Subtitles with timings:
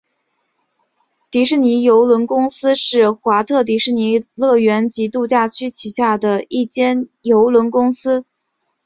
[1.29, 8.25] 迪士尼邮轮公司是华特迪士尼乐园及度假区旗下的一间邮轮公司。